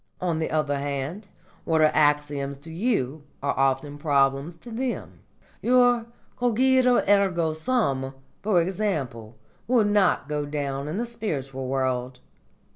[0.19, 1.27] On the other hand,
[1.63, 5.19] what are axioms to you are often problems to them.
[5.61, 9.35] Your cogito ergo sum, for example,
[9.67, 12.19] will not go down in the spiritual world.